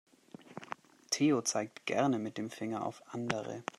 [1.11, 3.63] Theo zeigt gerne mit dem Finger auf andere.